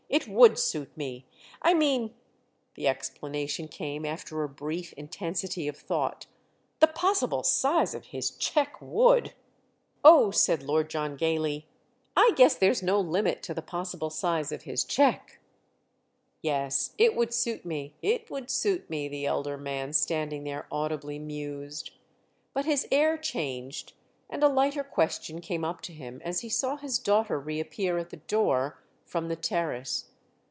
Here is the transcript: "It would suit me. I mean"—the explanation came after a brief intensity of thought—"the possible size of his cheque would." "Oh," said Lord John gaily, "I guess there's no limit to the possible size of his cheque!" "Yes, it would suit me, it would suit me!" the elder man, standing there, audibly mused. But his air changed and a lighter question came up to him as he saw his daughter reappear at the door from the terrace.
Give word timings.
"It 0.11 0.27
would 0.27 0.59
suit 0.59 0.95
me. 0.97 1.25
I 1.61 1.73
mean"—the 1.73 2.85
explanation 2.85 3.69
came 3.69 4.05
after 4.05 4.43
a 4.43 4.49
brief 4.49 4.91
intensity 4.97 5.69
of 5.69 5.77
thought—"the 5.77 6.87
possible 6.87 7.43
size 7.43 7.95
of 7.95 8.07
his 8.07 8.31
cheque 8.31 8.75
would." 8.81 9.33
"Oh," 10.03 10.29
said 10.29 10.63
Lord 10.63 10.89
John 10.89 11.15
gaily, 11.15 11.65
"I 12.17 12.33
guess 12.35 12.55
there's 12.55 12.83
no 12.83 12.99
limit 12.99 13.41
to 13.43 13.53
the 13.53 13.61
possible 13.61 14.09
size 14.09 14.51
of 14.51 14.63
his 14.63 14.83
cheque!" 14.83 15.39
"Yes, 16.41 16.93
it 16.97 17.15
would 17.15 17.33
suit 17.33 17.63
me, 17.63 17.95
it 18.01 18.29
would 18.29 18.49
suit 18.51 18.89
me!" 18.89 19.07
the 19.07 19.25
elder 19.25 19.55
man, 19.57 19.93
standing 19.93 20.43
there, 20.43 20.67
audibly 20.69 21.19
mused. 21.19 21.91
But 22.53 22.65
his 22.65 22.85
air 22.91 23.17
changed 23.17 23.93
and 24.29 24.43
a 24.43 24.49
lighter 24.49 24.83
question 24.83 25.39
came 25.39 25.63
up 25.63 25.79
to 25.83 25.93
him 25.93 26.21
as 26.25 26.41
he 26.41 26.49
saw 26.49 26.75
his 26.75 26.99
daughter 26.99 27.39
reappear 27.39 27.97
at 27.97 28.09
the 28.09 28.17
door 28.17 28.77
from 29.05 29.27
the 29.27 29.35
terrace. 29.35 30.05